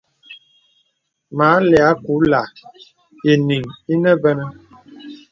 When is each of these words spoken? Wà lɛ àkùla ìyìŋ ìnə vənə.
Wà 1.37 1.47
lɛ 1.69 1.79
àkùla 1.91 2.41
ìyìŋ 3.31 3.61
ìnə 3.93 4.11
vənə. 4.21 4.45